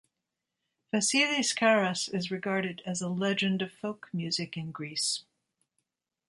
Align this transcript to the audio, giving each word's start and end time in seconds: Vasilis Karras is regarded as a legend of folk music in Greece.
Vasilis 0.91 1.53
Karras 1.55 2.11
is 2.11 2.31
regarded 2.31 2.81
as 2.87 3.03
a 3.03 3.07
legend 3.07 3.61
of 3.61 3.71
folk 3.71 4.09
music 4.11 4.57
in 4.57 4.71
Greece. 4.71 5.25